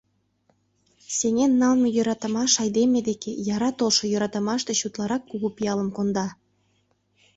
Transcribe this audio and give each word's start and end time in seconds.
Сеҥен 1.17 1.51
налме 1.61 1.87
йӧратымаш 1.95 2.51
айдеме 2.63 2.99
деке 3.09 3.31
яра 3.55 3.71
толшо 3.77 4.03
йӧратымаш 4.11 4.61
деч 4.69 4.79
утларак 4.87 5.23
кугу 5.29 5.49
пиалым 5.57 5.89
конда. 5.97 6.27